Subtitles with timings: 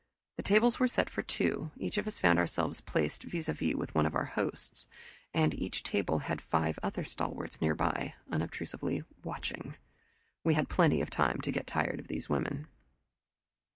[0.37, 3.75] The tables were set for two; each of us found ourselves placed vis a vis
[3.75, 4.87] with one of our hosts,
[5.31, 9.75] and each table had five other stalwarts nearby, unobtrusively watching.
[10.43, 12.65] We had plenty of time to get tired of those women!